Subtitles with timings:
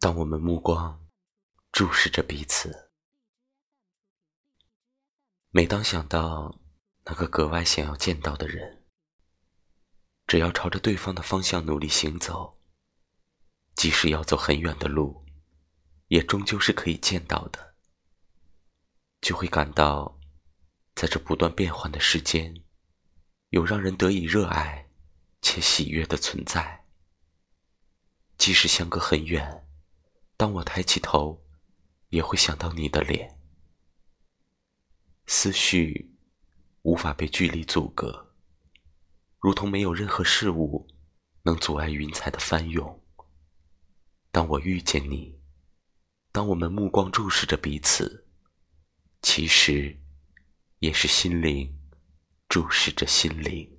[0.00, 1.08] 当我们目光
[1.72, 2.92] 注视着彼此，
[5.50, 6.60] 每当想到
[7.04, 8.86] 那个格外想要见到的人，
[10.28, 12.60] 只要朝着对方的方向努力行走，
[13.74, 15.26] 即使要走很远的路，
[16.06, 17.74] 也终究是可以见到的，
[19.20, 20.20] 就会感到，
[20.94, 22.54] 在这不断变换的世间，
[23.48, 24.88] 有让人得以热爱
[25.42, 26.86] 且喜悦的存在。
[28.36, 29.67] 即使相隔很远。
[30.38, 31.44] 当我抬起头，
[32.10, 33.40] 也会想到你的脸。
[35.26, 36.14] 思绪
[36.82, 38.32] 无法被距离阻隔，
[39.40, 40.86] 如同没有任何事物
[41.42, 43.02] 能阻碍云彩的翻涌。
[44.30, 45.40] 当我遇见你，
[46.30, 48.28] 当我们目光注视着彼此，
[49.22, 50.00] 其实
[50.78, 51.76] 也是心灵
[52.48, 53.77] 注视着心灵。